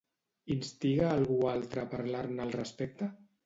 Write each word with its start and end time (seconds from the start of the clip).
Instiga 0.55 1.05
a 1.11 1.11
algú 1.19 1.37
altre 1.51 1.85
a 1.85 1.87
parlar-ne 1.95 2.47
al 2.49 2.59
respecte? 2.61 3.15